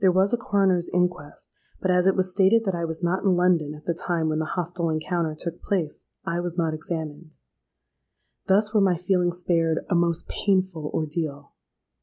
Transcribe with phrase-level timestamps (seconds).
[0.00, 1.50] "There was a coroner's inquest;
[1.82, 4.38] but, as it was stated that I was not in London at the time when
[4.38, 7.36] the hostile encounter took place, I was not examined.
[8.46, 11.52] Thus were my feelings spared a most painful ordeal!